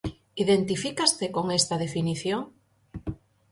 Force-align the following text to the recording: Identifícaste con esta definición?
Identifícaste 0.43 1.25
con 1.35 1.45
esta 1.59 1.75
definición? 1.83 2.41